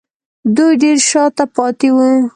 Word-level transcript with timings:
دوی 0.55 0.73
ډېر 0.81 0.97
شا 1.09 1.23
ته 1.37 1.45
پاتې 1.55 1.89
وو 1.95 2.11